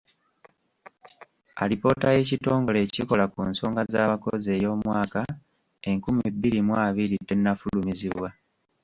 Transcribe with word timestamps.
Alipoota 1.61 2.07
y’Ekitongole 2.15 2.79
ekikola 2.85 3.25
ku 3.33 3.39
nsonga 3.49 3.81
z’abakozi 3.91 4.47
ey'omwaka 4.57 5.21
enkumi 5.89 6.23
bbiri 6.35 6.59
mu 6.67 6.73
abiri 6.85 7.15
tennafulumizibwa. 7.27 8.29